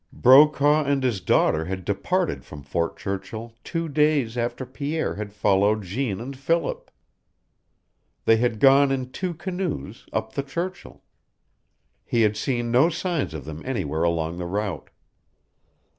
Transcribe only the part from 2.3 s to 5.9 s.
from Fort Churchill two days after Pierre had followed